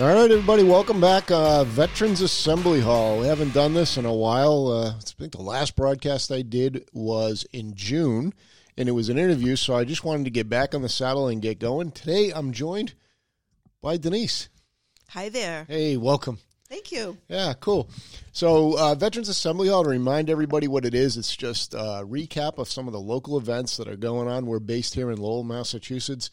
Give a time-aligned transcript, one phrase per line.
[0.00, 1.30] All right, everybody, welcome back.
[1.30, 3.20] Uh, Veterans Assembly Hall.
[3.20, 4.68] We haven't done this in a while.
[4.68, 8.32] Uh, I think the last broadcast I did was in June,
[8.78, 11.28] and it was an interview, so I just wanted to get back on the saddle
[11.28, 11.90] and get going.
[11.90, 12.94] Today, I'm joined
[13.82, 14.48] by Denise.
[15.10, 15.66] Hi there.
[15.68, 16.38] Hey, welcome.
[16.70, 17.18] Thank you.
[17.28, 17.90] Yeah, cool.
[18.32, 22.56] So, uh, Veterans Assembly Hall, to remind everybody what it is, it's just a recap
[22.56, 24.46] of some of the local events that are going on.
[24.46, 26.30] We're based here in Lowell, Massachusetts,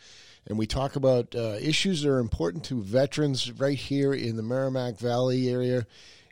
[0.48, 4.44] and we talk about uh, issues that are important to veterans right here in the
[4.44, 5.86] Merrimack Valley area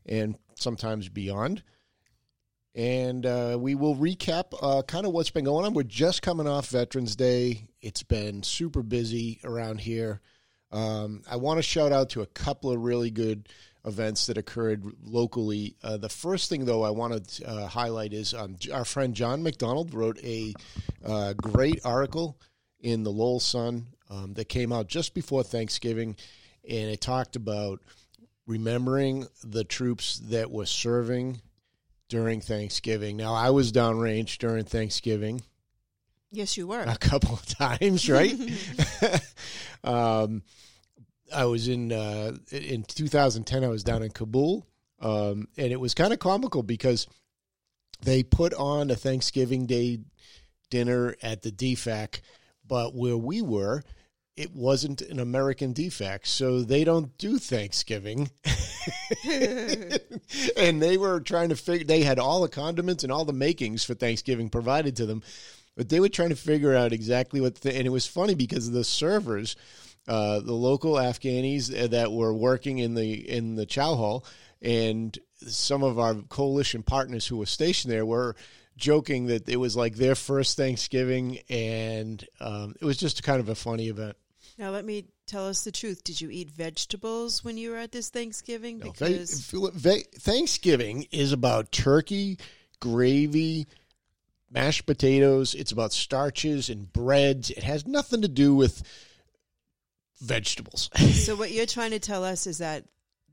[0.05, 1.63] and sometimes beyond.
[2.73, 5.73] And uh, we will recap uh, kind of what's been going on.
[5.73, 7.67] We're just coming off Veterans Day.
[7.81, 10.21] It's been super busy around here.
[10.71, 13.47] Um, I want to shout out to a couple of really good
[13.85, 15.75] events that occurred locally.
[15.83, 19.43] Uh, the first thing, though, I want to uh, highlight is um, our friend John
[19.43, 20.53] McDonald wrote a
[21.05, 22.37] uh, great article
[22.81, 26.15] in the Lowell Sun um, that came out just before Thanksgiving,
[26.67, 27.81] and it talked about
[28.47, 31.41] remembering the troops that were serving
[32.09, 33.17] during Thanksgiving.
[33.17, 35.41] Now, I was downrange during Thanksgiving
[36.35, 36.81] Yes, you were.
[36.87, 38.35] a couple of times, right?
[39.83, 40.43] um,
[41.33, 43.63] I was in uh, in 2010.
[43.63, 44.67] I was down in Kabul,
[44.99, 47.07] um, and it was kind of comical because
[48.01, 49.99] they put on a Thanksgiving Day
[50.69, 52.19] dinner at the DFAC,
[52.67, 53.83] but where we were,
[54.35, 56.25] it wasn't an American DFAC.
[56.25, 58.29] so they don't do Thanksgiving.
[60.57, 61.85] and they were trying to figure.
[61.85, 65.23] They had all the condiments and all the makings for Thanksgiving provided to them,
[65.77, 67.55] but they were trying to figure out exactly what.
[67.55, 69.55] The, and it was funny because the servers,
[70.07, 74.25] uh, the local Afghanis that were working in the in the chow hall,
[74.61, 75.17] and
[75.47, 78.35] some of our coalition partners who were stationed there were
[78.77, 83.49] joking that it was like their first Thanksgiving, and um, it was just kind of
[83.49, 84.15] a funny event.
[84.57, 86.03] Now let me tell us the truth.
[86.03, 88.79] Did you eat vegetables when you were at this Thanksgiving?
[88.79, 92.37] No, Because Ve- Ve- Thanksgiving is about turkey,
[92.79, 93.67] gravy,
[94.49, 95.55] mashed potatoes.
[95.55, 97.49] It's about starches and breads.
[97.49, 98.81] It has nothing to do with
[100.21, 100.89] vegetables.
[101.13, 102.85] so what you're trying to tell us is that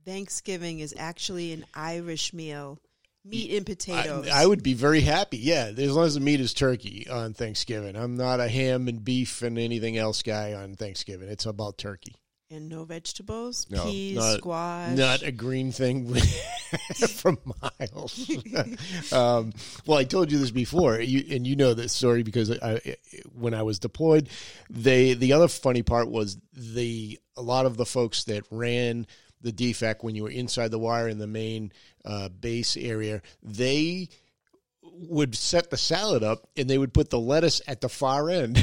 [0.04, 2.80] Thanksgiving is actually an Irish meal,
[3.25, 4.28] meat and potatoes.
[4.28, 5.38] I, I would be very happy.
[5.38, 7.97] Yeah, as long as the meat is turkey on Thanksgiving.
[7.97, 11.28] I'm not a ham and beef and anything else guy on Thanksgiving.
[11.28, 12.15] It's about turkey.
[12.50, 14.97] and no vegetables, No, peas, not- squash.
[14.97, 16.12] Not a green thing
[17.09, 18.31] from miles.
[19.12, 19.53] um,
[19.87, 22.97] well, I told you this before, you, and you know this story because I,
[23.34, 24.28] when I was deployed,
[24.69, 29.06] they the other funny part was the a lot of the folks that ran
[29.42, 31.72] the DFAC when you were inside the wire in the main
[32.04, 34.08] uh, base area, they
[34.82, 38.56] would set the salad up and they would put the lettuce at the far end.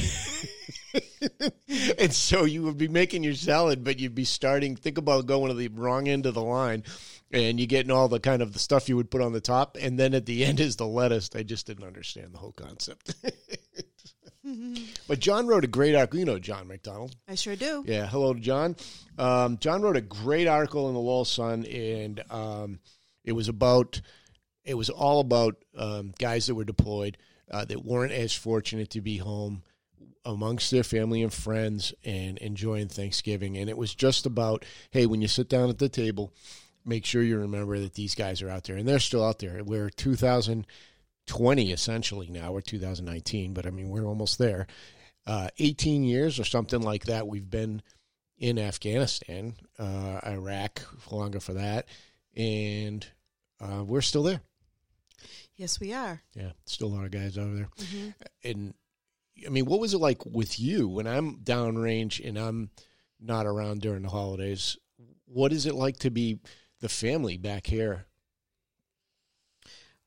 [1.98, 4.76] and so you would be making your salad, but you'd be starting.
[4.76, 6.84] Think about going to the wrong end of the line,
[7.32, 9.78] and you getting all the kind of the stuff you would put on the top,
[9.80, 11.30] and then at the end is the lettuce.
[11.36, 13.14] I just didn't understand the whole concept.
[15.08, 16.20] but John wrote a great article.
[16.20, 17.16] You know John McDonald.
[17.28, 17.84] I sure do.
[17.88, 18.76] Yeah, hello to John.
[19.18, 22.80] Um, John wrote a great article in the Lowell Sun, and um,
[23.24, 24.02] it was about
[24.66, 27.18] it was all about um, guys that were deployed
[27.52, 29.64] uh, that weren't as fortunate to be home
[30.26, 33.58] amongst their family and friends and enjoying Thanksgiving.
[33.58, 36.34] And it was just about hey, when you sit down at the table,
[36.86, 39.64] make sure you remember that these guys are out there, and they're still out there.
[39.64, 39.90] We're
[41.30, 42.52] 2020 essentially now.
[42.52, 44.68] We're 2019, but I mean we're almost there.
[45.26, 47.28] Uh, 18 years or something like that.
[47.28, 47.82] We've been
[48.38, 50.82] in Afghanistan, uh, Iraq,
[51.12, 51.88] longer for that,
[52.36, 53.06] and
[53.62, 54.42] uh, we're still there.
[55.56, 56.22] Yes, we are.
[56.34, 57.70] Yeah, still a lot of guys over there.
[57.78, 58.14] Mhm.
[58.44, 58.74] And
[59.46, 62.72] I mean, what was it like with you when I'm downrange and I'm
[63.20, 64.78] not around during the holidays?
[65.26, 66.40] What is it like to be
[66.80, 68.06] the family back here?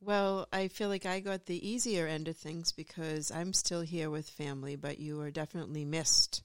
[0.05, 4.11] Well, I feel like I got the easier end of things because I'm still here
[4.11, 6.43] with family, but you are definitely missed.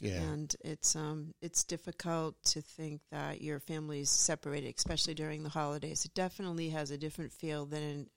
[0.00, 5.48] Yeah, And it's um it's difficult to think that your family's separated, especially during the
[5.48, 6.04] holidays.
[6.04, 8.08] It definitely has a different feel than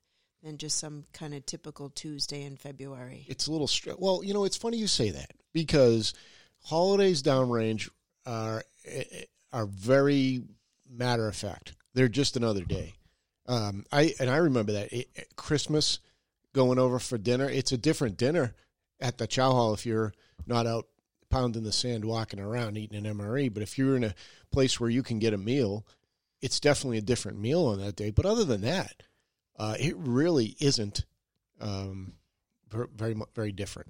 [0.44, 3.26] than just some kind of typical Tuesday in February.
[3.28, 4.22] it's a little str- well.
[4.24, 6.14] You know, it's funny you say that because
[6.62, 7.90] holidays downrange
[8.26, 10.42] are eh, are very
[10.88, 11.74] matter of fact.
[11.94, 12.94] They're just another day.
[13.46, 15.98] Um, I and I remember that it, it- Christmas
[16.52, 17.48] going over for dinner.
[17.48, 18.54] It's a different dinner
[19.00, 20.12] at the chow hall if you're
[20.46, 20.86] not out
[21.30, 23.52] pounding the sand, walking around eating an MRE.
[23.52, 24.14] But if you're in a
[24.50, 25.86] place where you can get a meal,
[26.40, 28.10] it's definitely a different meal on that day.
[28.10, 29.02] But other than that,
[29.58, 31.04] uh, it really isn't
[31.60, 32.12] um,
[32.70, 33.88] very very different.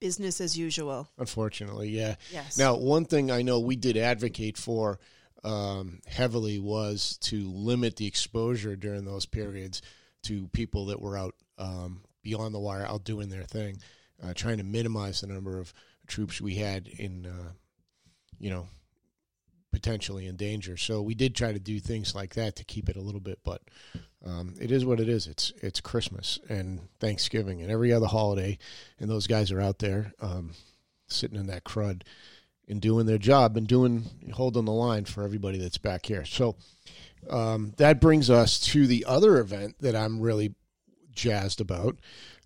[0.00, 1.08] Business as usual.
[1.18, 2.14] Unfortunately, yeah.
[2.32, 2.56] Yes.
[2.56, 4.98] Now, one thing I know we did advocate for
[5.44, 9.82] um, heavily was to limit the exposure during those periods
[10.22, 13.78] to people that were out um, beyond the wire, out doing their thing,
[14.22, 15.72] uh, trying to minimize the number of
[16.06, 17.52] troops we had in, uh,
[18.38, 18.66] you know,
[19.72, 20.76] potentially in danger.
[20.76, 23.38] So we did try to do things like that to keep it a little bit,
[23.44, 23.62] but
[24.24, 25.26] um, it is what it is.
[25.26, 28.58] It's it's Christmas and Thanksgiving and every other holiday,
[28.98, 30.54] and those guys are out there um,
[31.06, 32.02] sitting in that crud
[32.68, 34.04] and doing their job and doing
[34.34, 36.24] holding the line for everybody that's back here.
[36.24, 36.56] So
[37.30, 40.54] um, that brings us to the other event that I'm really
[41.12, 41.98] jazzed about.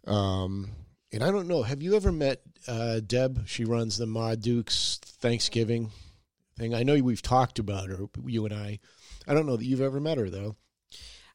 [0.06, 0.70] Um,
[1.12, 3.46] and I don't know, have you ever met uh, Deb?
[3.46, 5.90] She runs the Ma Dukes Thanksgiving
[6.56, 6.74] thing.
[6.74, 8.78] I know we've talked about her, you and I.
[9.26, 10.56] I don't know that you've ever met her though.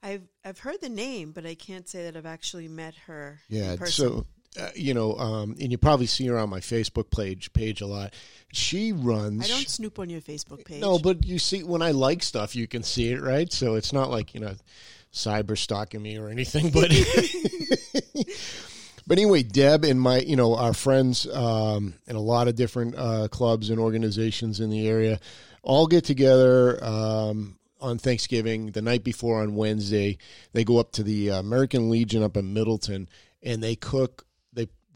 [0.04, 3.40] I've I've heard the name, but I can't say that I've actually met her.
[3.50, 4.08] Yeah, in person.
[4.08, 4.26] so
[4.60, 7.88] uh, you know, um, and you probably see her on my Facebook page page a
[7.88, 8.14] lot.
[8.54, 9.46] She runs.
[9.46, 10.82] I don't snoop on your Facebook page.
[10.82, 13.52] No, but you see, when I like stuff, you can see it, right?
[13.52, 14.56] So it's not like you know,
[15.14, 16.72] cyber stalking me or anything.
[16.72, 16.90] But
[19.08, 22.96] but anyway, Deb and my, you know, our friends um, and a lot of different
[22.98, 25.20] uh, clubs and organizations in the area
[25.64, 30.18] all get together um, on Thanksgiving the night before on Wednesday.
[30.54, 33.10] They go up to the American Legion up in Middleton
[33.44, 34.24] and they cook.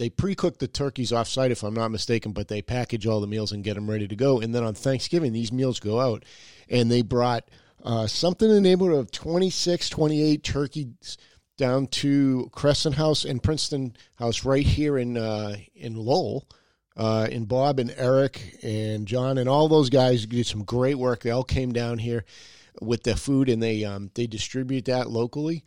[0.01, 3.51] They pre-cook the turkeys off-site, if I'm not mistaken, but they package all the meals
[3.51, 4.39] and get them ready to go.
[4.39, 6.25] And then on Thanksgiving, these meals go out,
[6.67, 7.47] and they brought
[7.83, 11.19] uh, something in the neighborhood of 26, 28 turkeys
[11.55, 16.47] down to Crescent House and Princeton House right here in uh, in Lowell.
[16.97, 21.21] Uh, and Bob and Eric and John and all those guys did some great work.
[21.21, 22.25] They all came down here
[22.81, 25.63] with the food and they um, they distribute that locally.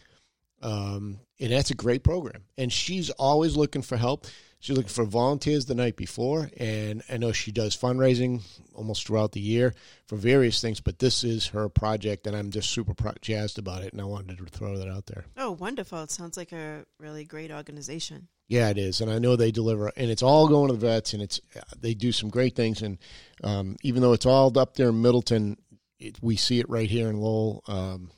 [0.60, 2.44] Um, and that's a great program.
[2.56, 4.26] And she's always looking for help.
[4.60, 8.40] She's looking for volunteers the night before, and I know she does fundraising
[8.72, 9.74] almost throughout the year
[10.06, 10.80] for various things.
[10.80, 13.92] But this is her project, and I'm just super pro- jazzed about it.
[13.92, 15.26] And I wanted to throw that out there.
[15.36, 16.02] Oh, wonderful!
[16.04, 18.28] It sounds like a really great organization.
[18.48, 21.12] Yeah, it is, and I know they deliver, and it's all going to the vets,
[21.12, 21.42] and it's
[21.78, 22.80] they do some great things.
[22.80, 22.96] And
[23.42, 25.58] um, even though it's all up there in Middleton,
[25.98, 28.10] it, we see it right here in Lowell um,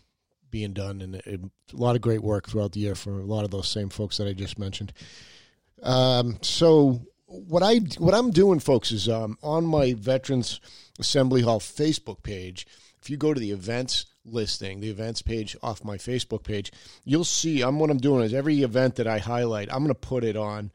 [0.51, 3.51] being done, and a lot of great work throughout the year for a lot of
[3.51, 4.93] those same folks that I just mentioned.
[5.83, 10.61] Um, so what I what I'm doing, folks, is um, on my Veterans
[10.99, 12.67] Assembly Hall Facebook page.
[13.01, 16.73] If you go to the events listing, the events page off my Facebook page,
[17.05, 17.63] you'll see.
[17.63, 20.37] I'm what I'm doing is every event that I highlight, I'm going to put it
[20.37, 20.73] on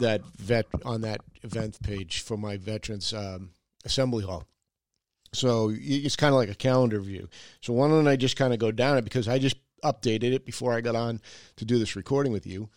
[0.00, 3.50] that vet on that event page for my Veterans um,
[3.84, 4.44] Assembly Hall.
[5.32, 7.28] So it's kind of like a calendar view.
[7.60, 10.44] So why don't I just kind of go down it because I just updated it
[10.44, 11.20] before I got on
[11.56, 12.68] to do this recording with you.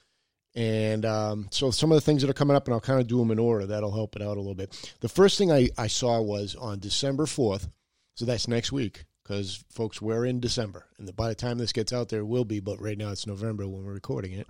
[0.53, 3.07] And um, so some of the things that are coming up, and I'll kind of
[3.07, 3.65] do them in order.
[3.65, 4.95] That'll help it out a little bit.
[4.99, 7.69] The first thing I, I saw was on December 4th.
[8.15, 10.85] So that's next week because, folks, we're in December.
[10.97, 12.59] And by the time this gets out there, will be.
[12.59, 14.47] But right now it's November when we're recording it.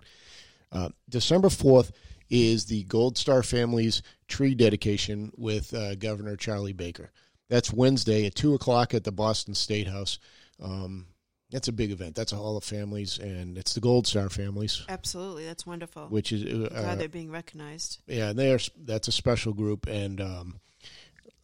[0.72, 1.92] Uh, December 4th
[2.30, 7.12] is the Gold Star Families tree dedication with uh, Governor Charlie Baker.
[7.52, 10.20] That's Wednesday at 2 o'clock at the Boston State House.
[10.64, 11.08] Um,
[11.52, 12.16] that's a big event.
[12.16, 14.86] That's a Hall of Families, and it's the Gold Star Families.
[14.88, 16.08] Absolutely, that's wonderful.
[16.08, 18.00] Which is uh, glad they're being recognized.
[18.08, 18.60] Yeah, and they are.
[18.78, 20.62] That's a special group, and um,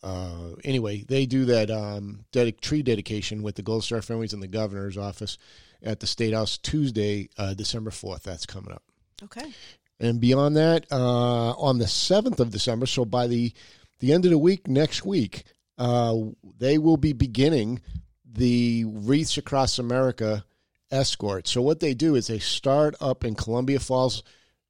[0.01, 4.39] uh, anyway, they do that um, dedic- tree dedication with the Gold Star Families in
[4.39, 5.37] the governor's office
[5.83, 8.23] at the State House Tuesday, uh, December fourth.
[8.23, 8.83] That's coming up.
[9.21, 9.51] Okay.
[9.99, 13.51] And beyond that, uh, on the seventh of December, so by the
[13.99, 15.43] the end of the week next week,
[15.77, 16.15] uh,
[16.57, 17.81] they will be beginning
[18.25, 20.45] the Wreaths Across America
[20.91, 21.47] escort.
[21.47, 24.23] So what they do is they start up in Columbia Falls,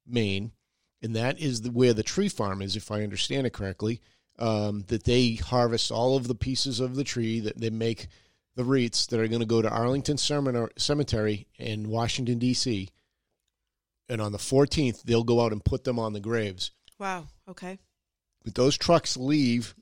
[0.06, 0.52] Maine,
[1.02, 4.00] and that is the, where the tree farm is, if I understand it correctly.
[4.40, 8.06] Um, that they harvest all of the pieces of the tree that they make
[8.54, 12.88] the wreaths that are going to go to Arlington Cemetery in Washington D.C.
[14.08, 16.70] And on the 14th, they'll go out and put them on the graves.
[17.00, 17.26] Wow.
[17.48, 17.80] Okay.
[18.44, 19.74] But those trucks leave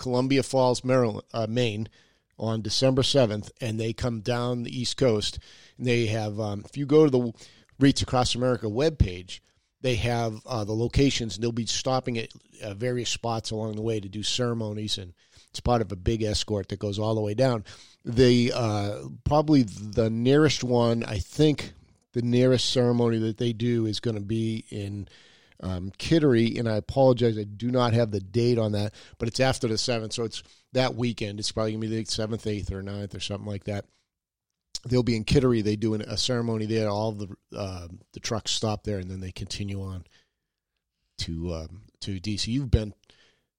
[0.00, 1.88] Columbia Falls, Maryland, uh, Maine,
[2.38, 5.38] on December 7th, and they come down the East Coast.
[5.78, 7.32] And they have, um, if you go to the
[7.78, 9.40] Wreaths Across America webpage,
[9.82, 12.30] they have uh, the locations, and they'll be stopping at
[12.62, 15.12] uh, various spots along the way to do ceremonies, and
[15.50, 17.64] it's part of a big escort that goes all the way down.
[18.04, 21.72] The uh, probably the nearest one, I think,
[22.12, 25.08] the nearest ceremony that they do is going to be in
[25.62, 29.40] um, Kittery, and I apologize, I do not have the date on that, but it's
[29.40, 31.38] after the seventh, so it's that weekend.
[31.38, 33.84] It's probably gonna be the seventh, eighth, or 9th or something like that.
[34.86, 35.62] They'll be in Kittery.
[35.62, 36.88] They do a ceremony there.
[36.88, 40.04] All the uh, the trucks stop there, and then they continue on
[41.18, 42.46] to um, to DC.
[42.46, 42.94] You've been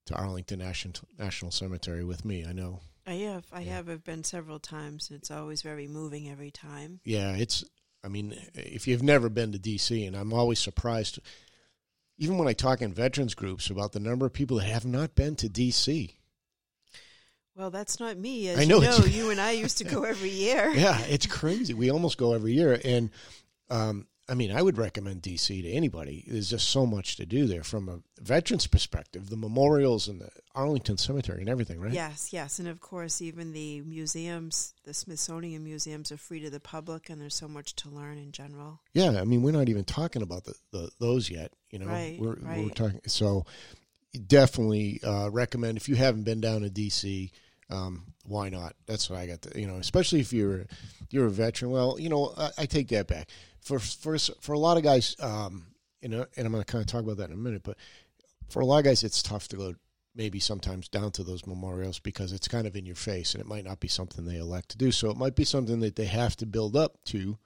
[0.07, 2.81] to Arlington National National Cemetery with me, I know.
[3.05, 3.45] I have.
[3.51, 3.89] I have.
[3.89, 5.11] I've been several times.
[5.11, 6.99] It's always very moving every time.
[7.03, 7.63] Yeah, it's.
[8.03, 11.19] I mean, if you've never been to DC, and I'm always surprised,
[12.21, 15.15] even when I talk in veterans groups about the number of people that have not
[15.15, 16.13] been to DC.
[17.55, 18.47] Well, that's not me.
[18.47, 20.69] As I know you know, you and I used to go every year.
[20.75, 21.73] Yeah, it's crazy.
[21.73, 23.09] We almost go every year, and
[23.71, 26.23] um, I mean, I would recommend DC to anybody.
[26.27, 29.29] There's just so much to do there from a veterans perspective.
[29.29, 31.91] The memorials and the Arlington Cemetery and everything, right?
[31.91, 36.59] Yes, yes, and of course, even the museums, the Smithsonian museums, are free to the
[36.59, 38.79] public, and there's so much to learn in general.
[38.93, 41.51] Yeah, I mean, we're not even talking about the, the those yet.
[41.71, 43.01] You know, Right, we're we're talking.
[43.07, 43.45] So,
[44.27, 47.31] definitely uh, recommend if you haven't been down to DC.
[47.69, 48.75] Um, why not?
[48.85, 49.41] That's what I got.
[49.43, 50.65] To, you know, especially if you're
[51.09, 51.71] you're a veteran.
[51.71, 53.29] Well, you know, I, I take that back.
[53.61, 55.67] For for for a lot of guys, um,
[56.01, 57.61] you know, and I'm going to kind of talk about that in a minute.
[57.63, 57.77] But
[58.49, 59.75] for a lot of guys, it's tough to go
[60.15, 63.47] maybe sometimes down to those memorials because it's kind of in your face, and it
[63.47, 64.91] might not be something they elect to do.
[64.91, 67.37] So it might be something that they have to build up to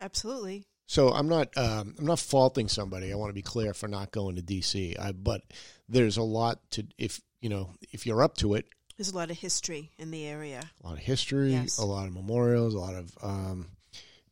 [0.00, 0.66] Absolutely.
[0.86, 3.12] so I'm not um, I'm not faulting somebody.
[3.12, 4.98] I want to be clear for not going to DC.
[5.00, 5.42] I, but
[5.88, 8.66] there's a lot to if you know if you're up to it.
[8.96, 10.60] There's a lot of history in the area.
[10.82, 11.78] A lot of history, Yes.
[11.78, 13.70] a lot of memorials, a lot of, um,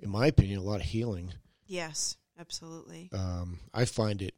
[0.02, 1.32] in my opinion, a lot of healing.
[1.66, 3.09] Yes, absolutely.
[3.12, 4.35] Um, I find it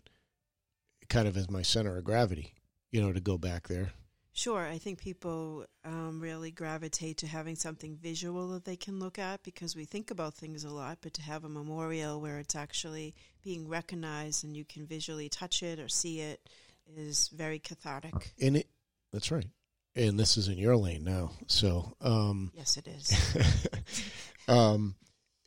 [1.08, 2.54] kind of as my center of gravity.
[2.92, 3.90] You know, to go back there.
[4.36, 9.16] Sure, I think people um, really gravitate to having something visual that they can look
[9.16, 12.56] at because we think about things a lot, but to have a memorial where it's
[12.56, 16.48] actually being recognized and you can visually touch it or see it
[16.96, 18.32] is very cathartic.
[18.40, 18.68] And it,
[19.12, 19.46] that's right.
[19.94, 21.30] And this is in your lane now.
[21.46, 23.94] So, um, Yes, it is.
[24.48, 24.96] um,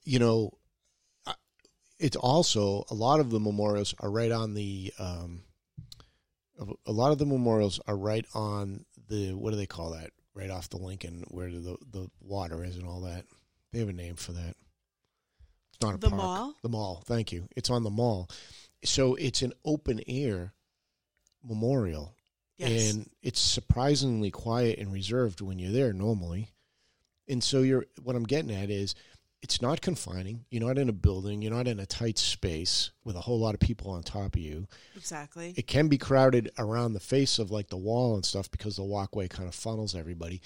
[0.08, 0.52] you know,
[2.00, 4.94] it's also a lot of the memorials are right on the.
[5.00, 5.44] Um,
[6.88, 10.12] a- lot of the memorials are right on the what do they call that?
[10.34, 13.26] Right off the Lincoln, where the the water is and all that.
[13.72, 14.56] They have a name for that.
[15.70, 16.22] It's not a The park.
[16.22, 16.56] mall?
[16.64, 17.04] The mall.
[17.06, 17.48] Thank you.
[17.56, 18.30] It's on the mall,
[18.84, 20.54] so it's an open air
[21.44, 22.14] memorial
[22.58, 22.92] Yes.
[22.96, 26.50] and it's surprisingly quiet and reserved when you're there normally.
[27.28, 28.96] And so you're what I'm getting at is
[29.42, 30.46] it's not confining.
[30.50, 33.54] You're not in a building, you're not in a tight space with a whole lot
[33.54, 34.68] of people on top of you.
[34.96, 35.54] exactly.
[35.56, 38.84] It can be crowded around the face of like the wall and stuff because the
[38.84, 40.42] walkway kind of funnels everybody.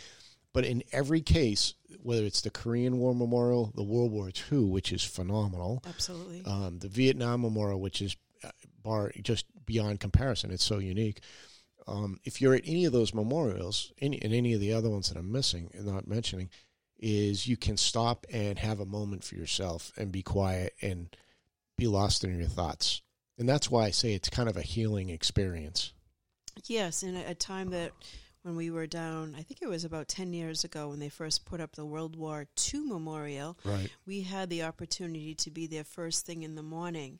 [0.54, 4.92] But in every case, whether it's the Korean War Memorial, the World War II, which
[4.92, 6.44] is phenomenal, Absolutely.
[6.46, 8.50] um, the Vietnam Memorial, which is uh,
[8.84, 10.52] bar just beyond comparison.
[10.52, 11.22] It's so unique.
[11.88, 15.10] Um, if you're at any of those memorials, any, and any of the other ones
[15.10, 16.50] that I'm missing and not mentioning,
[17.02, 21.16] is you can stop and have a moment for yourself and be quiet and
[21.78, 23.02] be lost in your thoughts.
[23.38, 25.94] And that's why I say it's kind of a healing experience.
[26.68, 27.92] Yes, in a, a time that
[28.44, 31.46] when we were down, I think it was about 10 years ago when they first
[31.46, 33.90] put up the World War II memorial, Right.
[34.06, 37.20] we had the opportunity to be there first thing in the morning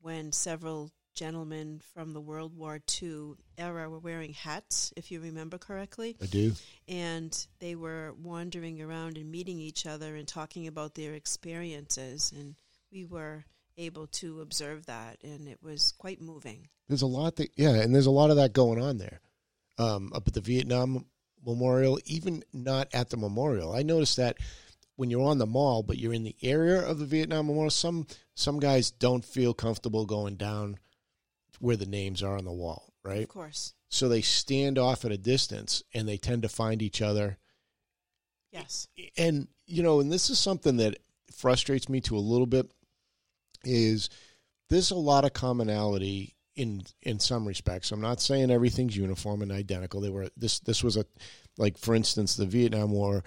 [0.00, 5.58] when several gentlemen from the World War II era were wearing hats, if you remember
[5.58, 6.52] correctly, I do.
[6.88, 12.54] and they were wandering around and meeting each other and talking about their experiences, and
[12.92, 13.44] we were
[13.76, 16.68] able to observe that, and it was quite moving.
[16.88, 19.20] There's a lot that, yeah, and there's a lot of that going on there.
[19.78, 21.06] Um, up at the Vietnam
[21.44, 23.72] Memorial, even not at the memorial.
[23.74, 24.36] I noticed that
[24.96, 28.06] when you're on the mall, but you're in the area of the Vietnam Memorial, some
[28.34, 30.78] some guys don't feel comfortable going down
[31.60, 33.22] where the names are on the wall, right?
[33.22, 33.74] Of course.
[33.88, 37.38] So they stand off at a distance and they tend to find each other.
[38.50, 38.88] Yes.
[39.16, 40.98] And you know, and this is something that
[41.32, 42.70] frustrates me to a little bit
[43.64, 44.10] is
[44.68, 47.92] there's a lot of commonality in in some respects.
[47.92, 50.00] I'm not saying everything's uniform and identical.
[50.00, 51.04] They were this this was a
[51.58, 53.22] like for instance the Vietnam War.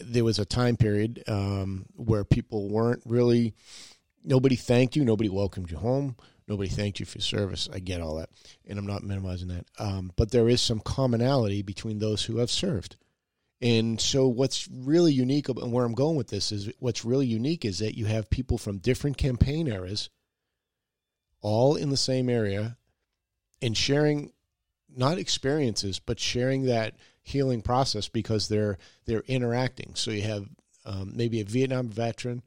[0.00, 3.54] There was a time period um, where people weren't really
[4.24, 6.16] nobody thanked you, nobody welcomed you home,
[6.48, 7.68] nobody thanked you for your service.
[7.72, 8.30] I get all that,
[8.66, 9.66] and I'm not minimizing that.
[9.78, 12.96] Um, but there is some commonality between those who have served.
[13.60, 17.64] And so, what's really unique, and where I'm going with this is what's really unique
[17.64, 20.10] is that you have people from different campaign eras,
[21.40, 22.76] all in the same area,
[23.60, 24.32] and sharing
[24.94, 29.94] not experiences, but sharing that healing process because they're they're interacting.
[29.94, 30.48] So you have
[30.84, 32.42] um, maybe a Vietnam veteran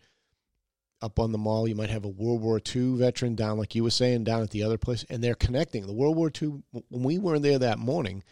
[1.05, 1.67] up on the mall.
[1.67, 4.49] You might have a World War II veteran down, like you were saying, down at
[4.49, 5.85] the other place, and they're connecting.
[5.85, 6.63] The World War II.
[6.89, 8.23] When we weren't there that morning,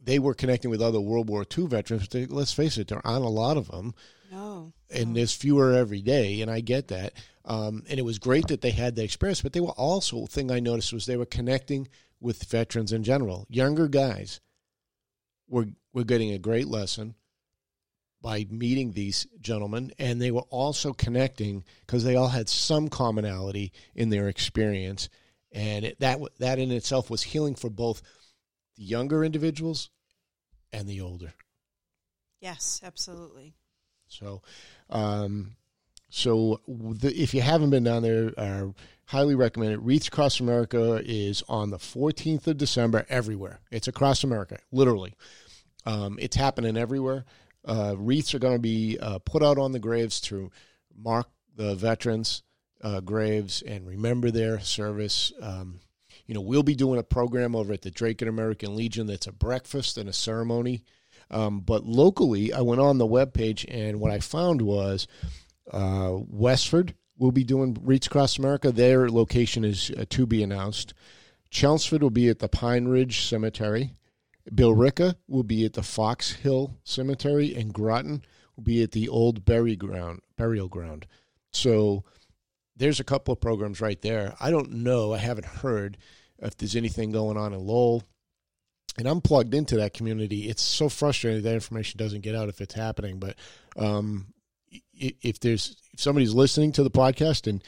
[0.00, 2.08] they were connecting with other World War II veterans.
[2.08, 3.94] They, let's face it, there aren't a lot of them,
[4.30, 4.72] No.
[4.90, 5.14] and no.
[5.14, 7.14] there's fewer every day, and I get that.
[7.46, 10.50] Um, and it was great that they had that experience, but they were also thing
[10.50, 11.88] I noticed was they were connecting
[12.20, 14.40] with veterans in general, younger guys
[15.46, 17.14] we're we're getting a great lesson
[18.24, 23.70] by meeting these gentlemen, and they were also connecting because they all had some commonality
[23.94, 25.10] in their experience,
[25.52, 28.00] and it, that that in itself was healing for both
[28.76, 29.90] the younger individuals
[30.72, 31.34] and the older.
[32.40, 33.52] Yes, absolutely.
[34.08, 34.40] So,
[34.88, 35.56] um,
[36.08, 38.72] so the, if you haven't been down there, I
[39.04, 39.82] highly recommend it.
[39.82, 43.60] Wreaths Across America is on the 14th of December everywhere.
[43.70, 45.12] It's across America, literally.
[45.84, 47.26] Um, it's happening everywhere.
[47.64, 50.50] Uh, wreaths are going to be uh, put out on the graves to
[50.96, 52.42] mark the veterans'
[52.82, 55.32] uh, graves and remember their service.
[55.40, 55.80] Um,
[56.26, 59.32] you know, we'll be doing a program over at the Dracut American Legion that's a
[59.32, 60.84] breakfast and a ceremony.
[61.30, 65.06] Um, but locally, I went on the webpage and what I found was
[65.70, 68.72] uh, Westford will be doing Wreaths Across America.
[68.72, 70.94] Their location is uh, to be announced.
[71.50, 73.92] Chelmsford will be at the Pine Ridge Cemetery.
[74.50, 78.22] Billerica will be at the Fox Hill Cemetery, and Groton
[78.56, 81.06] will be at the Old Bury Ground Burial Ground.
[81.50, 82.04] So
[82.76, 84.34] there's a couple of programs right there.
[84.40, 85.14] I don't know.
[85.14, 85.96] I haven't heard
[86.38, 88.02] if there's anything going on in Lowell.
[88.96, 90.48] And I'm plugged into that community.
[90.48, 93.18] It's so frustrating that information doesn't get out if it's happening.
[93.18, 93.36] But
[93.76, 94.26] um,
[94.92, 97.62] if there's if somebody's listening to the podcast and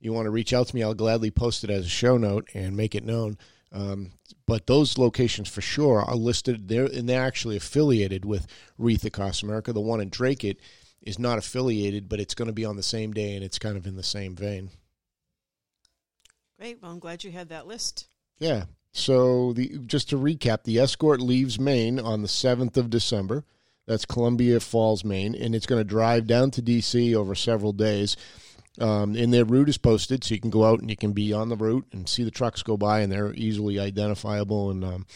[0.00, 2.48] you want to reach out to me, I'll gladly post it as a show note
[2.54, 3.38] and make it known.
[3.72, 4.12] Um,
[4.48, 8.46] but those locations for sure are listed there, and they're actually affiliated with
[8.78, 9.74] Wreath Across America.
[9.74, 10.56] The one in Dracut
[11.02, 13.76] is not affiliated, but it's going to be on the same day, and it's kind
[13.76, 14.70] of in the same vein.
[16.58, 16.80] Great.
[16.80, 18.08] Well, I'm glad you had that list.
[18.38, 18.64] Yeah.
[18.92, 23.44] So the just to recap, the escort leaves Maine on the seventh of December.
[23.86, 27.14] That's Columbia Falls, Maine, and it's going to drive down to D.C.
[27.14, 28.16] over several days.
[28.80, 31.32] Um, and their route is posted, so you can go out and you can be
[31.32, 34.70] on the route and see the trucks go by, and they're easily identifiable.
[34.70, 35.06] And um,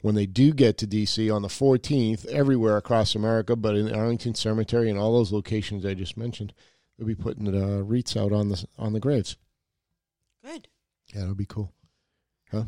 [0.00, 1.30] when they do get to D.C.
[1.30, 5.94] on the 14th, everywhere across America, but in Arlington Cemetery and all those locations I
[5.94, 6.54] just mentioned,
[6.96, 9.36] they'll be putting the uh, wreaths out on the on the graves.
[10.44, 10.68] Good.
[11.12, 11.72] Yeah, that'll be cool.
[12.50, 12.64] Huh?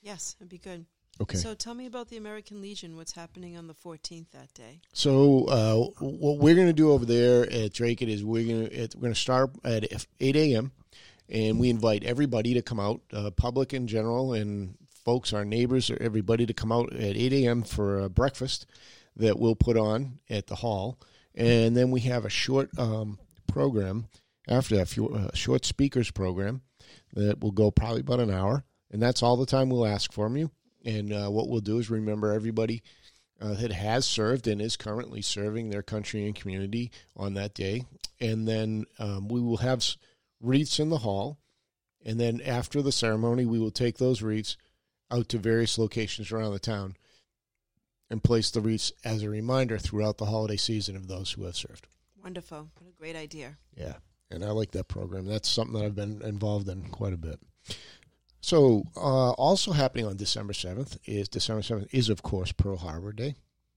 [0.00, 0.86] Yes, it'd be good.
[1.20, 1.36] Okay.
[1.36, 2.96] So tell me about the American Legion.
[2.96, 4.80] What's happening on the 14th that day?
[4.94, 8.96] So uh, what we're going to do over there at Dracut is we're going to
[8.96, 10.72] we're going to start at 8 a.m.
[11.28, 15.90] and we invite everybody to come out, uh, public in general, and folks, our neighbors,
[15.90, 17.62] or everybody to come out at 8 a.m.
[17.64, 18.66] for a breakfast
[19.16, 20.98] that we'll put on at the hall,
[21.34, 24.06] and then we have a short um, program
[24.48, 26.62] after that, a uh, short speakers program
[27.12, 30.36] that will go probably about an hour, and that's all the time we'll ask from
[30.36, 30.50] you.
[30.84, 32.82] And uh, what we'll do is remember everybody
[33.40, 37.84] uh, that has served and is currently serving their country and community on that day.
[38.20, 39.84] And then um, we will have
[40.40, 41.38] wreaths in the hall.
[42.04, 44.56] And then after the ceremony, we will take those wreaths
[45.10, 46.96] out to various locations around the town
[48.08, 51.56] and place the wreaths as a reminder throughout the holiday season of those who have
[51.56, 51.86] served.
[52.22, 52.68] Wonderful.
[52.78, 53.56] What a great idea.
[53.76, 53.94] Yeah.
[54.30, 55.26] And I like that program.
[55.26, 57.40] That's something that I've been involved in quite a bit.
[58.40, 63.12] So, uh, also happening on December 7th is December 7th is, of course, Pearl Harbor
[63.12, 63.34] Day.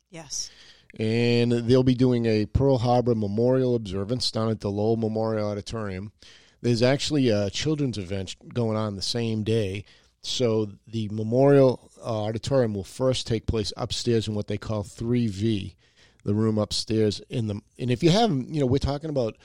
[0.10, 0.52] Yes.
[0.98, 6.12] And they'll be doing a Pearl Harbor Memorial Observance down at the Lowell Memorial Auditorium.
[6.62, 9.84] There's actually a children's event going on the same day.
[10.22, 15.76] So, the Memorial uh, Auditorium will first take place upstairs in what they call 3V,
[16.24, 17.60] the room upstairs in the.
[17.78, 19.36] And if you haven't, you know, we're talking about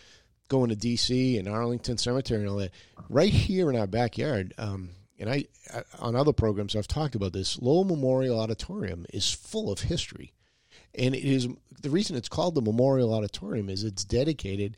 [0.48, 1.38] going to D.C.
[1.38, 2.70] and Arlington Cemetery and all that.
[3.08, 5.44] Right here in our backyard, um, and I,
[5.98, 7.58] on other programs I've talked about this.
[7.60, 10.32] Lowell Memorial Auditorium is full of history,
[10.94, 11.48] and it is
[11.80, 14.76] the reason it's called the Memorial Auditorium is it's dedicated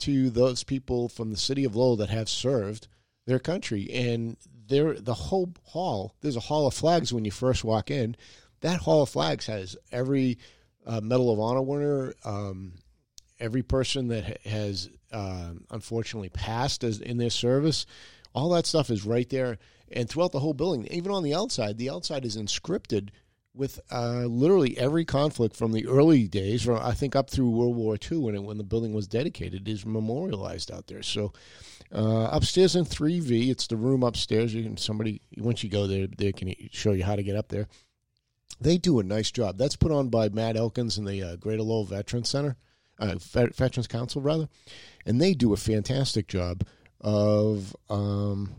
[0.00, 2.88] to those people from the city of Lowell that have served
[3.26, 4.36] their country, and
[4.68, 6.14] there the whole hall.
[6.20, 8.16] There's a hall of flags when you first walk in.
[8.60, 10.38] That hall of flags has every
[10.86, 12.72] uh, Medal of Honor winner, um,
[13.38, 17.86] every person that has uh, unfortunately passed as in their service.
[18.34, 19.58] All that stuff is right there
[19.92, 23.10] and throughout the whole building, even on the outside, the outside is inscripted
[23.56, 27.74] with uh, literally every conflict from the early days, from I think up through World
[27.74, 31.02] War II, when it, when the building was dedicated, is memorialized out there.
[31.02, 31.32] So
[31.92, 34.54] uh, upstairs in 3V, it's the room upstairs.
[34.54, 37.48] You can somebody once you go there, they can show you how to get up
[37.48, 37.66] there.
[38.60, 39.56] They do a nice job.
[39.58, 42.56] That's put on by Matt Elkins and the uh, Greater Lowell Veterans Center,
[42.98, 44.48] uh, Veterans Council rather,
[45.06, 46.62] and they do a fantastic job
[47.00, 47.74] of.
[47.88, 48.54] Um,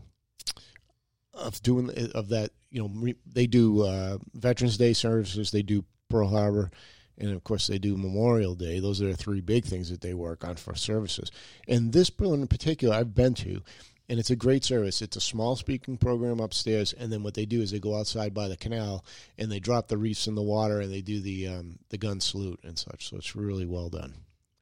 [1.37, 2.51] of doing of that.
[2.69, 5.51] You know, they do uh, Veterans Day services.
[5.51, 6.69] They do Pearl Harbor,
[7.17, 8.79] and of course they do Memorial Day.
[8.79, 11.31] Those are the three big things that they work on for services.
[11.67, 13.61] And this building in particular, I've been to,
[14.09, 15.01] and it's a great service.
[15.01, 18.33] It's a small speaking program upstairs, and then what they do is they go outside
[18.33, 19.05] by the canal
[19.37, 22.19] and they drop the wreaths in the water and they do the um, the gun
[22.19, 23.09] salute and such.
[23.09, 24.13] So it's really well done.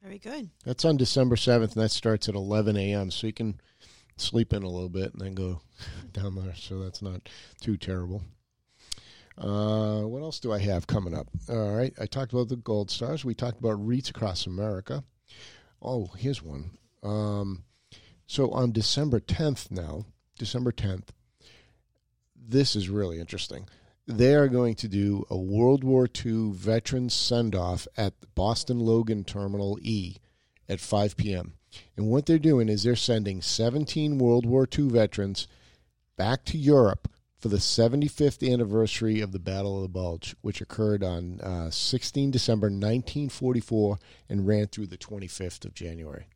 [0.02, 0.50] Very good.
[0.64, 3.10] That's on December seventh, and that starts at eleven a.m.
[3.10, 3.60] So you can
[4.16, 5.60] sleep in a little bit and then go
[6.12, 6.54] down there.
[6.54, 7.28] So that's not
[7.60, 8.22] too terrible.
[9.38, 11.28] Uh, what else do I have coming up?
[11.48, 13.24] All right, I talked about the Gold Stars.
[13.24, 15.04] We talked about wreaths across America.
[15.82, 16.70] Oh, here's one.
[17.02, 17.64] Um,
[18.26, 20.06] so on December 10th now,
[20.38, 21.08] December 10th,
[22.34, 23.68] this is really interesting.
[24.06, 29.24] They are going to do a World War II veterans send off at Boston Logan
[29.24, 30.16] Terminal E
[30.68, 31.55] at 5 p.m.
[31.96, 35.48] And what they're doing is they're sending 17 World War II veterans
[36.16, 37.08] back to Europe
[37.38, 42.30] for the 75th anniversary of the Battle of the Bulge, which occurred on uh, 16
[42.30, 46.26] December 1944 and ran through the 25th of January.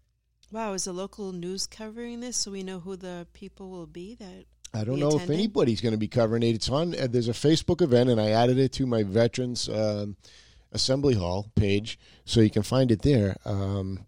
[0.52, 4.16] Wow, is the local news covering this so we know who the people will be
[4.16, 6.54] that I don't know if anybody's going to be covering it.
[6.54, 6.94] It's on.
[6.94, 10.16] Uh, there's a Facebook event, and I added it to my Veterans um,
[10.72, 13.36] Assembly Hall page, so you can find it there.
[13.44, 14.06] Um,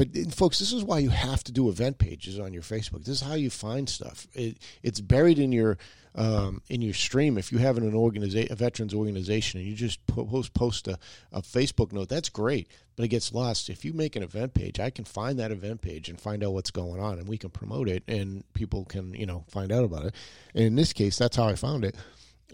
[0.00, 3.04] but uh, folks, this is why you have to do event pages on your Facebook.
[3.04, 4.26] This is how you find stuff.
[4.32, 5.76] It, it's buried in your
[6.14, 7.36] um, in your stream.
[7.36, 10.98] If you have an organization, a veterans organization and you just post post a,
[11.32, 12.68] a Facebook note, that's great.
[12.96, 13.68] But it gets lost.
[13.68, 16.54] If you make an event page, I can find that event page and find out
[16.54, 19.84] what's going on, and we can promote it, and people can you know find out
[19.84, 20.14] about it.
[20.54, 21.94] And in this case, that's how I found it.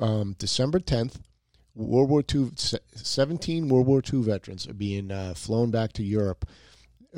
[0.01, 1.21] Um, December tenth.
[1.77, 2.53] World War II,
[2.95, 6.47] 17 World War II veterans are being uh, flown back to Europe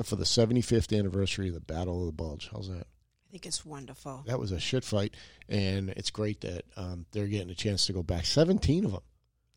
[0.05, 2.49] for the 75th anniversary of the Battle of the Bulge.
[2.53, 2.87] How's that?
[2.87, 4.25] I think it's wonderful.
[4.27, 5.15] That was a shit fight,
[5.49, 8.25] and it's great that um, they're getting a chance to go back.
[8.25, 9.03] 17 of them.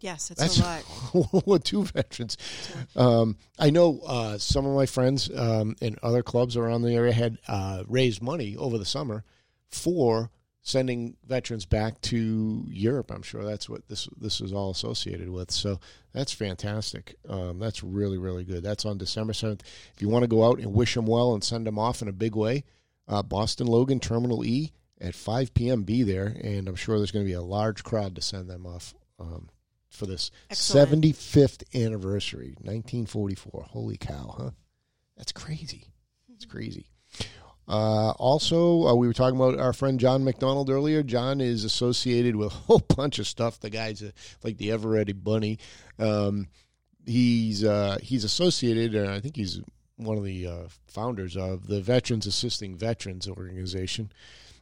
[0.02, 0.84] Yes, it's That's a lot.
[1.34, 2.38] World War II veterans.
[2.96, 7.14] Um, I know uh, some of my friends um, in other clubs around the area
[7.14, 9.24] had uh, raised money over the summer
[9.70, 13.12] for sending veterans back to Europe.
[13.12, 15.52] I'm sure that's what this this is all associated with.
[15.52, 15.80] So
[16.14, 17.16] that's fantastic.
[17.28, 18.64] Um, that's really really good.
[18.64, 19.62] That's on December 7th.
[19.96, 22.08] If you want to go out and wish them well and send them off in
[22.08, 22.64] a big way,
[23.08, 25.84] uh, Boston Logan Terminal E at 5 p.m.
[25.84, 28.66] Be there, and I'm sure there's going to be a large crowd to send them
[28.66, 28.94] off.
[29.20, 29.50] Um,
[29.92, 31.04] for this Excellent.
[31.04, 33.66] 75th anniversary, 1944.
[33.72, 34.52] Holy cow, huh?
[35.18, 35.84] That's crazy.
[36.34, 36.88] It's crazy.
[37.68, 41.04] Uh, also, uh, we were talking about our friend John McDonald earlier.
[41.04, 43.60] John is associated with a whole bunch of stuff.
[43.60, 45.60] The guy's a, like the ever ready bunny.
[46.00, 46.48] Um,
[47.06, 49.62] he's uh, he's associated, and I think he's
[49.96, 54.12] one of the uh, founders of the Veterans Assisting Veterans organization,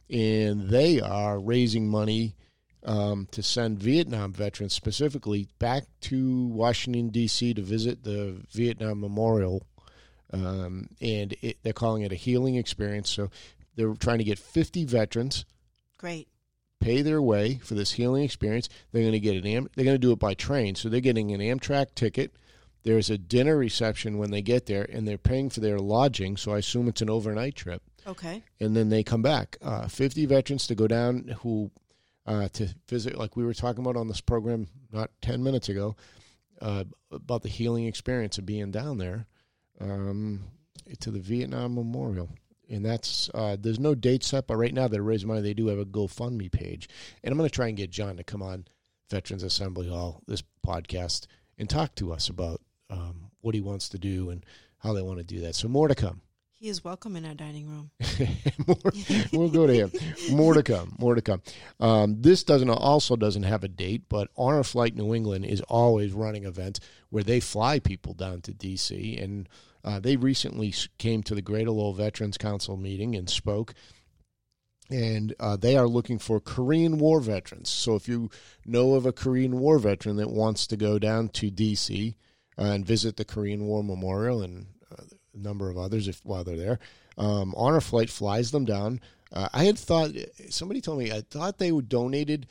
[0.08, 2.36] and they are raising money
[2.84, 7.54] um, to send Vietnam veterans specifically back to Washington D.C.
[7.54, 9.66] to visit the Vietnam Memorial,
[10.32, 13.10] um, and it, they're calling it a healing experience.
[13.10, 13.30] So
[13.76, 15.44] they're trying to get 50 veterans
[15.98, 16.28] Great.
[16.80, 18.68] pay their way for this healing experience.
[18.92, 21.00] They're going to get an Am- they're going to do it by train, so they're
[21.00, 22.32] getting an Amtrak ticket.
[22.82, 26.36] There's a dinner reception when they get there, and they're paying for their lodging.
[26.38, 28.42] So I assume it's an overnight trip Okay.
[28.58, 29.58] and then they come back.
[29.60, 31.70] Uh, 50 veterans to go down who
[32.26, 35.94] uh, to visit, like we were talking about on this program not 10 minutes ago,
[36.62, 39.26] uh, about the healing experience of being down there
[39.80, 40.44] um,
[41.00, 42.28] to the Vietnam Memorial.
[42.68, 45.40] And that's uh, there's no date set, but right now they're raising money.
[45.40, 46.88] They do have a GoFundMe page,
[47.24, 48.66] and I'm going to try and get John to come on
[49.10, 51.26] Veterans Assembly Hall this podcast
[51.58, 54.46] and talk to us about um, what he wants to do and
[54.78, 55.56] how they want to do that.
[55.56, 56.22] So more to come.
[56.60, 57.90] He is welcome in our dining room.
[58.66, 58.92] more,
[59.32, 59.92] we'll go to him.
[60.30, 60.94] More to come.
[60.98, 61.40] More to come.
[61.80, 66.12] Um, this doesn't also doesn't have a date, but Honor Flight New England is always
[66.12, 69.48] running events where they fly people down to DC, and
[69.84, 73.74] uh, they recently came to the Greater Lowell Veterans Council meeting and spoke.
[74.90, 77.68] And uh, they are looking for Korean War veterans.
[77.68, 78.28] So if you
[78.66, 82.14] know of a Korean War veteran that wants to go down to DC
[82.58, 86.42] uh, and visit the Korean War Memorial and uh, a number of others if while
[86.42, 86.78] they're there.
[87.16, 89.00] Um, Honor Flight flies them down.
[89.32, 90.10] Uh, I had thought
[90.48, 92.48] somebody told me I thought they would donated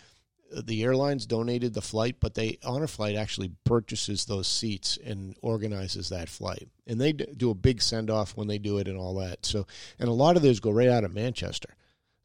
[0.52, 6.10] the airlines donated the flight, but they Honor Flight actually purchases those seats and organizes
[6.10, 9.16] that flight, and they do a big send off when they do it and all
[9.16, 9.46] that.
[9.46, 9.68] So,
[10.00, 11.76] and a lot of those go right out of Manchester.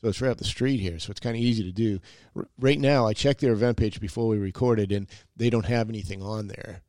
[0.00, 1.98] So it's right up the street here, so it's kind of easy to do.
[2.36, 5.88] R- right now, I checked their event page before we recorded, and they don't have
[5.88, 6.82] anything on there.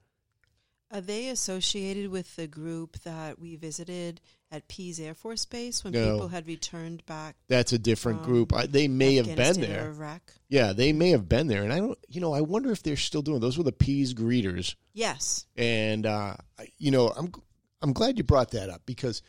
[0.95, 5.91] Are they associated with the group that we visited at Pease Air Force Base when
[5.91, 6.13] No.
[6.13, 7.35] people had returned back?
[7.49, 8.53] That's a different group.
[8.53, 9.89] I, they may have been there.
[9.89, 10.21] Iraq?
[10.47, 11.99] Yeah, they may have been there, and I don't.
[12.07, 13.41] You know, I wonder if they're still doing.
[13.41, 15.45] Those were the Pease greeters, Yes.
[15.57, 16.35] and uh,
[16.77, 17.29] you know, I'm
[17.81, 19.21] I'm glad you brought that up because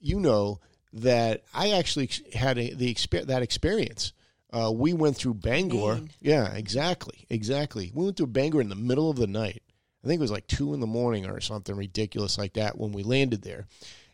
[0.00, 0.60] you know
[0.94, 4.14] that I actually had a, the exper- that experience.
[4.50, 5.96] Uh, we went through Bangor.
[5.96, 6.10] Maine.
[6.22, 7.90] Yeah, exactly, exactly.
[7.94, 9.62] We went through Bangor in the middle of the night.
[10.02, 12.92] I think it was like two in the morning or something ridiculous like that when
[12.92, 13.66] we landed there,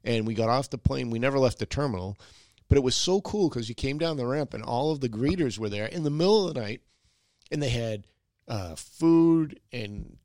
[0.04, 1.10] and we got off the plane.
[1.10, 2.18] We never left the terminal,
[2.68, 5.08] but it was so cool because you came down the ramp and all of the
[5.08, 6.82] greeters were there in the middle of the night,
[7.50, 8.06] and they had
[8.46, 10.16] uh, food and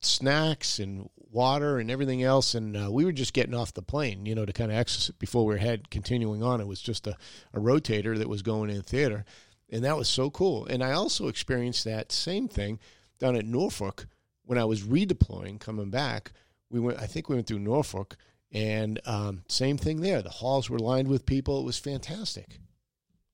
[0.00, 2.54] snacks and water and everything else.
[2.54, 5.08] And uh, we were just getting off the plane, you know, to kind of access
[5.08, 6.60] it before we were head continuing on.
[6.60, 7.16] It was just a,
[7.52, 9.24] a rotator that was going in theater.
[9.70, 10.66] And that was so cool.
[10.66, 12.78] And I also experienced that same thing
[13.18, 14.06] down at Norfolk
[14.48, 16.32] when I was redeploying coming back.
[16.70, 18.16] We went, I think we went through Norfolk,
[18.50, 20.22] and um, same thing there.
[20.22, 21.60] The halls were lined with people.
[21.60, 22.46] It was fantastic.
[22.54, 22.58] It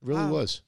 [0.02, 0.32] really Wow.
[0.32, 0.62] was.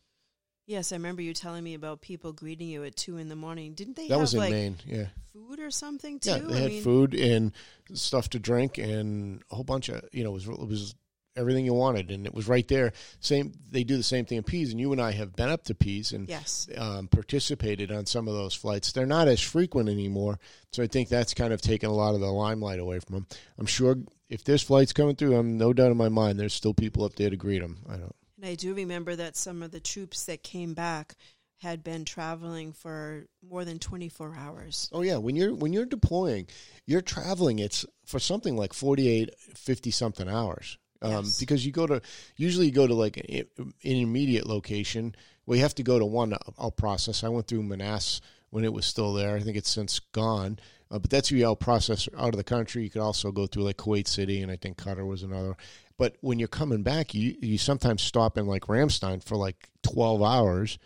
[0.68, 3.74] Yes, I remember you telling me about people greeting you at two in the morning.
[3.74, 4.76] Didn't they That have was in like Maine.
[4.86, 5.06] Yeah.
[5.32, 6.30] food or something too?
[6.30, 7.52] Yeah, they I had mean, food and
[7.94, 10.94] stuff to drink and a whole bunch of you know it was it was
[11.36, 12.92] everything you wanted and it was right there.
[13.20, 15.64] Same they do the same thing in Pease and you and I have been up
[15.64, 16.68] to Pease and Yes.
[16.76, 18.92] um, participated on some of those flights.
[18.92, 20.38] They're not as frequent anymore,
[20.72, 23.26] so I think that's kind of taken a lot of the limelight away from them.
[23.58, 23.96] I'm sure
[24.28, 27.14] if there's flights coming through, I'm no doubt in my mind there's still people up
[27.16, 27.78] there to greet them.
[27.88, 28.14] I don't.
[28.38, 31.14] And I do remember that some of the troops that came back
[31.60, 34.90] had been traveling for more than 24 hours.
[34.92, 36.48] Oh yeah, when you're when you're deploying,
[36.86, 37.58] you're traveling.
[37.60, 40.76] It's for something like 48, 50 something hours.
[41.02, 41.38] Um, Yes.
[41.38, 42.00] Because you go to
[42.36, 45.14] usually you go to like an intermediate location.
[45.44, 46.34] Well, you have to go to one.
[46.58, 47.22] I'll process.
[47.22, 49.36] I went through Manassas when it was still there.
[49.36, 50.58] I think it's since gone.
[50.90, 52.84] Uh, but that's out process out of the country.
[52.84, 55.56] You could also go through like Kuwait City, and I think Qatar was another.
[55.98, 60.22] But when you're coming back, you you sometimes stop in like Ramstein for like twelve
[60.22, 60.78] hours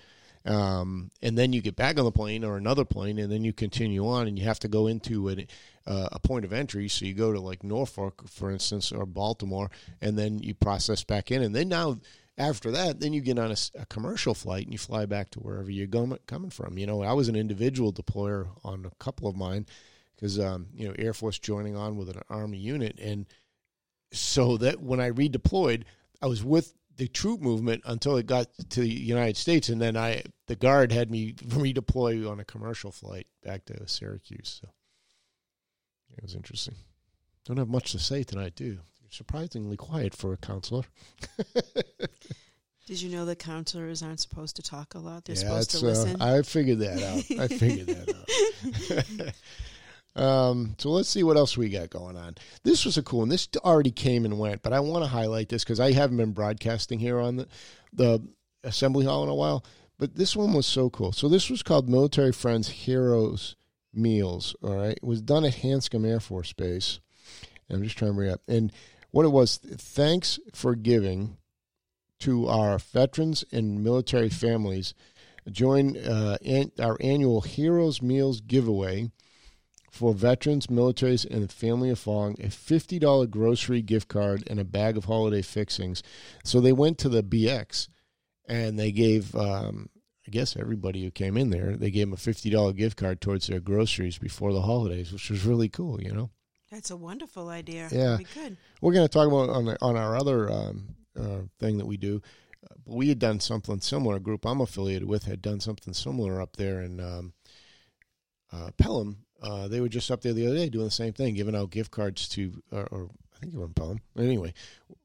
[0.44, 3.53] um, and then you get back on the plane or another plane, and then you
[3.53, 5.46] continue on, and you have to go into an,
[5.87, 6.88] uh, a point of entry.
[6.88, 11.31] So you go to like Norfolk, for instance, or Baltimore, and then you process back
[11.31, 11.98] in, and then now
[12.40, 15.70] after that, then you get on a commercial flight and you fly back to wherever
[15.70, 16.79] you're coming from.
[16.79, 19.66] You know, I was an individual deployer on a couple of mine
[20.16, 23.26] because um, you know Air Force joining on with an Army unit, and
[24.12, 25.85] so that when I redeployed,
[26.22, 29.96] I was with the troop movement until it got to the United States, and then
[29.96, 34.60] I the guard had me redeploy on a commercial flight back to Syracuse.
[34.60, 34.68] So
[36.14, 36.74] it was interesting.
[37.46, 38.70] Don't have much to say tonight, do you?
[39.00, 40.82] You're surprisingly quiet for a counselor.
[42.86, 45.24] Did you know that counselors aren't supposed to talk a lot?
[45.24, 46.20] They're Yeah, supposed to uh, listen.
[46.20, 47.40] I figured that out.
[47.40, 48.14] I figured that
[49.28, 49.34] out.
[50.20, 52.35] um, so let's see what else we got going on.
[52.62, 53.30] This was a cool one.
[53.30, 56.33] This already came and went, but I want to highlight this because I haven't been
[56.33, 57.48] broadcasting here on the,
[57.94, 58.20] the
[58.62, 59.64] assembly hall in a while.
[59.98, 61.12] But this one was so cool.
[61.12, 63.56] So this was called Military Friends Heroes
[63.94, 64.54] Meals.
[64.62, 67.00] All right, it was done at Hanscom Air Force Base.
[67.68, 68.42] And I'm just trying to bring up.
[68.46, 68.72] And
[69.12, 71.38] what it was, thanks for giving
[72.18, 74.92] to our veterans and military families.
[75.50, 79.11] Join uh, an, our annual Heroes Meals giveaway
[79.90, 82.35] for veterans, militaries, and the family of Fong.
[82.40, 86.03] A $50 grocery gift card and a bag of holiday fixings.
[86.44, 87.88] So they went to the BX
[88.48, 89.90] and they gave, um,
[90.26, 93.48] I guess, everybody who came in there, they gave them a $50 gift card towards
[93.48, 96.31] their groceries before the holidays, which was really cool, you know?
[96.70, 97.88] That's a wonderful idea.
[97.90, 98.16] Yeah.
[98.16, 98.57] Very good.
[98.81, 101.96] We're going to talk about on the, on our other um, uh, thing that we
[101.96, 102.22] do.
[102.64, 104.16] Uh, we had done something similar.
[104.16, 107.33] A group I'm affiliated with had done something similar up there in um,
[108.53, 109.24] uh, Pelham.
[109.42, 111.70] Uh, they were just up there the other day doing the same thing, giving out
[111.70, 114.00] gift cards to, or, or I think they were in Pelham.
[114.18, 114.53] Anyway,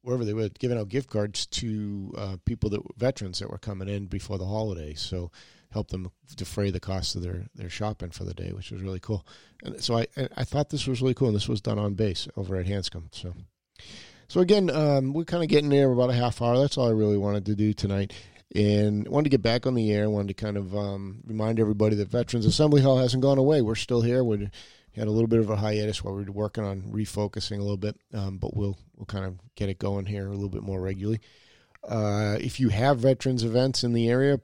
[0.01, 3.87] wherever they were, giving out gift cards to uh, people that veterans that were coming
[3.87, 4.93] in before the holiday.
[4.93, 5.31] So
[5.71, 8.99] help them defray the cost of their, their shopping for the day, which was really
[8.99, 9.25] cool.
[9.63, 12.27] And so I I thought this was really cool, and this was done on base
[12.35, 13.03] over at Hanscom.
[13.11, 13.33] So.
[14.27, 16.57] So again, um, we're kind of getting there about a half hour.
[16.57, 18.11] That's all I really wanted to do tonight,
[18.53, 20.09] and wanted to get back on the air.
[20.09, 23.61] Wanted to kind of um, remind everybody that Veterans Assembly Hall hasn't gone away.
[23.61, 24.23] We're still here.
[24.23, 24.49] We
[24.95, 27.77] had a little bit of a hiatus while we were working on refocusing a little
[27.77, 30.81] bit, um, but we'll we'll kind of get it going here a little bit more
[30.81, 31.21] regularly.
[31.87, 34.39] Uh, if you have veterans events in the area,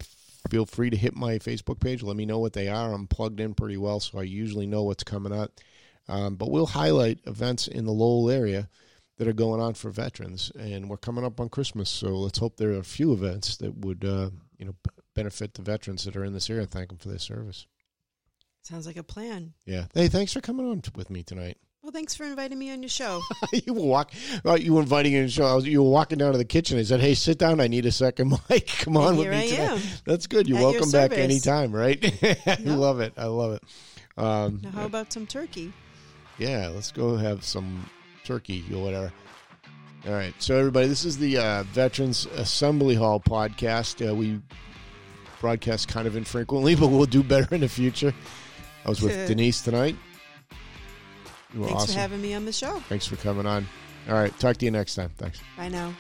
[0.49, 2.03] feel free to hit my Facebook page.
[2.03, 2.93] Let me know what they are.
[2.93, 5.51] I'm plugged in pretty well, so I usually know what's coming up.
[6.07, 8.67] Um, but we'll highlight events in the Lowell area
[9.21, 12.57] that are going on for veterans, and we're coming up on Christmas, so let's hope
[12.57, 14.73] there are a few events that would, uh, you know,
[15.13, 16.65] benefit the veterans that are in this area.
[16.65, 17.67] Thank them for their service.
[18.63, 19.53] Sounds like a plan.
[19.67, 19.85] Yeah.
[19.93, 21.57] Hey, thanks for coming on t- with me tonight.
[21.83, 23.21] Well, thanks for inviting me on your show.
[23.53, 24.11] you were walk,
[24.43, 25.45] well, you were inviting in the show.
[25.45, 26.79] I was, you were walking down to the kitchen.
[26.79, 27.59] I said, "Hey, sit down.
[27.59, 28.65] I need a second mic.
[28.79, 29.79] Come on And with me I tonight." am.
[30.07, 30.49] That's good.
[30.49, 32.03] You're At welcome back anytime, right?
[32.47, 32.75] I No.
[32.75, 33.13] love it.
[33.17, 33.63] I love it.
[34.17, 35.73] Um, Now, how about some turkey?
[36.39, 37.87] yeah, let's go have some
[38.31, 39.11] turkey or whatever.
[40.07, 40.33] All right.
[40.39, 44.07] So, everybody, this is the uh, Veterans Assembly Hall podcast.
[44.07, 44.41] Uh, we
[45.39, 48.13] broadcast kind of infrequently, but we'll do better in the future.
[48.85, 49.95] I was with Denise tonight.
[51.53, 51.93] Thanks awesome.
[51.93, 52.79] for having me on the show.
[52.87, 53.67] Thanks for coming on.
[54.07, 54.37] All right.
[54.39, 55.11] Talk to you next time.
[55.17, 55.41] Thanks.
[55.57, 55.93] Bye now.